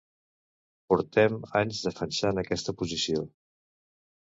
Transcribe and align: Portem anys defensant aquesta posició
Portem 0.93 1.37
anys 1.61 1.85
defensant 1.91 2.45
aquesta 2.47 2.77
posició 2.83 3.27